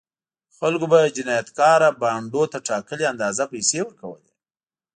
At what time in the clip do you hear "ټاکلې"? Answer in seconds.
2.67-3.05